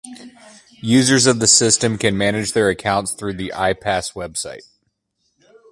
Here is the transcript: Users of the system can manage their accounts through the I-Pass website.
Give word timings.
Users 0.81 1.27
of 1.27 1.37
the 1.37 1.45
system 1.45 1.99
can 1.99 2.17
manage 2.17 2.53
their 2.53 2.69
accounts 2.69 3.11
through 3.11 3.33
the 3.33 3.53
I-Pass 3.53 4.13
website. 4.13 4.63